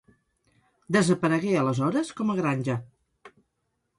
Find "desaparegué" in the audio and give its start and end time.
0.95-1.51